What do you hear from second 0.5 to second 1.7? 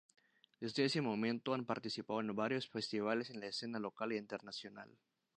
Desde ese momento han